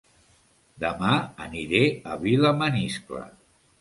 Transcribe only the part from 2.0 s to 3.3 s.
a Vilamaniscle